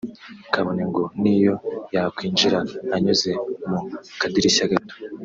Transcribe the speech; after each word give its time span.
kabone 0.53 0.83
ngo 0.89 1.03
n’iyo 1.21 1.53
yakwinjira 1.95 2.59
anyuze 2.95 3.31
mu 3.69 3.79
kadirishya 4.19 4.71
gato 4.71 4.93